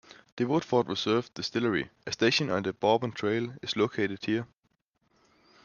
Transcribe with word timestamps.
The 0.37 0.45
Woodford 0.47 0.89
Reserve 0.89 1.31
Distillery, 1.35 1.91
a 2.07 2.11
station 2.11 2.49
on 2.49 2.63
the 2.63 2.73
Bourbon 2.73 3.11
Trail, 3.11 3.53
is 3.61 3.75
located 3.77 4.25
here. 4.25 4.47